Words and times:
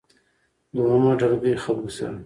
دويمه 0.73 1.11
ډلګۍ 1.19 1.53
خلکو 1.63 1.89
سره 1.97 2.17